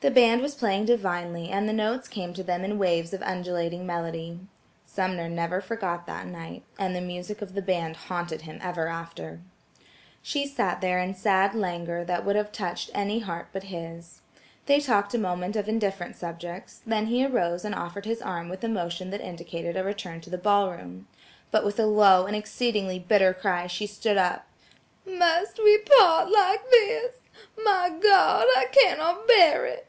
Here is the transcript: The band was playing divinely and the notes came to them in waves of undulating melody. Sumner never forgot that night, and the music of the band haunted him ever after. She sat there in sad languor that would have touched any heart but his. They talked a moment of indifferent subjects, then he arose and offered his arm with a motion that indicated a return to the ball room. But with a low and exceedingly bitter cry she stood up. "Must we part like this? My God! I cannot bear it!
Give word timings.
The 0.00 0.10
band 0.12 0.40
was 0.40 0.54
playing 0.54 0.84
divinely 0.84 1.48
and 1.50 1.68
the 1.68 1.72
notes 1.72 2.06
came 2.06 2.32
to 2.34 2.44
them 2.44 2.64
in 2.64 2.78
waves 2.78 3.12
of 3.12 3.22
undulating 3.24 3.84
melody. 3.84 4.38
Sumner 4.84 5.28
never 5.28 5.60
forgot 5.60 6.06
that 6.06 6.28
night, 6.28 6.62
and 6.78 6.94
the 6.94 7.00
music 7.00 7.42
of 7.42 7.54
the 7.54 7.60
band 7.62 7.96
haunted 7.96 8.42
him 8.42 8.60
ever 8.62 8.86
after. 8.86 9.40
She 10.22 10.46
sat 10.46 10.80
there 10.80 11.00
in 11.00 11.12
sad 11.16 11.56
languor 11.56 12.04
that 12.04 12.24
would 12.24 12.36
have 12.36 12.52
touched 12.52 12.88
any 12.94 13.18
heart 13.18 13.48
but 13.52 13.64
his. 13.64 14.20
They 14.66 14.78
talked 14.78 15.12
a 15.12 15.18
moment 15.18 15.56
of 15.56 15.68
indifferent 15.68 16.14
subjects, 16.14 16.82
then 16.86 17.06
he 17.06 17.26
arose 17.26 17.64
and 17.64 17.74
offered 17.74 18.04
his 18.04 18.22
arm 18.22 18.48
with 18.48 18.62
a 18.62 18.68
motion 18.68 19.10
that 19.10 19.20
indicated 19.20 19.76
a 19.76 19.82
return 19.82 20.20
to 20.20 20.30
the 20.30 20.38
ball 20.38 20.70
room. 20.70 21.08
But 21.50 21.64
with 21.64 21.80
a 21.80 21.86
low 21.86 22.26
and 22.26 22.36
exceedingly 22.36 23.00
bitter 23.00 23.34
cry 23.34 23.66
she 23.66 23.88
stood 23.88 24.18
up. 24.18 24.46
"Must 25.04 25.58
we 25.58 25.78
part 25.78 26.30
like 26.30 26.70
this? 26.70 27.14
My 27.58 27.90
God! 28.00 28.46
I 28.56 28.66
cannot 28.70 29.26
bear 29.26 29.66
it! 29.66 29.82